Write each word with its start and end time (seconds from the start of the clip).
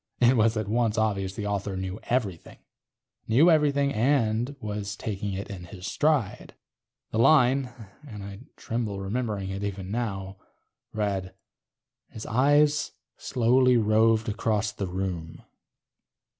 It 0.19 0.35
was 0.35 0.57
at 0.57 0.67
once 0.67 0.97
obvious 0.97 1.35
the 1.35 1.45
author 1.45 1.77
knew 1.77 1.99
everything. 2.05 2.57
Knew 3.27 3.51
everything 3.51 3.93
and 3.93 4.55
was 4.59 4.95
taking 4.95 5.33
it 5.33 5.51
in 5.51 5.65
his 5.65 5.85
stride. 5.85 6.55
The 7.11 7.19
line 7.19 7.69
(and 8.07 8.23
I 8.23 8.39
tremble 8.55 8.99
remembering 8.99 9.51
it 9.51 9.63
even 9.63 9.91
now) 9.91 10.37
read:_... 10.91 11.35
his 12.15 12.25
eyes 12.25 12.93
slowly 13.17 13.77
roved 13.77 14.27
about 14.27 14.73
the 14.77 14.87
room. 14.87 15.43